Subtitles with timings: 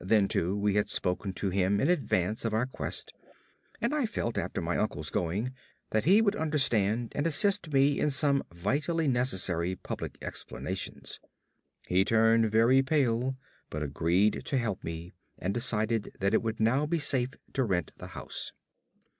[0.00, 3.14] Then too, we had spoken to him in advance of our quest;
[3.80, 5.54] and I felt after my uncle's going
[5.90, 11.20] that he would understand and assist me in some vitally necessary public explanations.
[11.86, 13.36] He turned very pale,
[13.70, 17.92] but agreed to help me, and decided that it would now be safe to rent
[17.96, 18.50] the house.